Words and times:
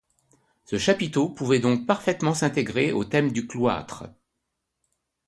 Ce 0.65 0.79
chapiteau 0.79 1.29
pouvait 1.29 1.59
donc 1.59 1.85
parfaitement 1.85 2.33
s'intégrer 2.33 2.91
au 2.91 3.05
thème 3.05 3.31
du 3.31 3.45
cloître. 3.45 4.05